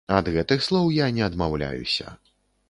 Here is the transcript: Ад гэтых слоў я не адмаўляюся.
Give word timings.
Ад 0.19 0.29
гэтых 0.35 0.63
слоў 0.67 0.89
я 0.95 1.09
не 1.19 1.23
адмаўляюся. 1.29 2.17